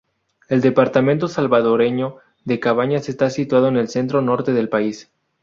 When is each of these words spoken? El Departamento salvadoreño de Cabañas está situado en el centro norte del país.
El 0.49 0.61
Departamento 0.61 1.27
salvadoreño 1.27 2.15
de 2.43 2.59
Cabañas 2.59 3.07
está 3.07 3.29
situado 3.29 3.67
en 3.67 3.77
el 3.77 3.87
centro 3.87 4.23
norte 4.23 4.51
del 4.51 4.67
país. 4.67 5.11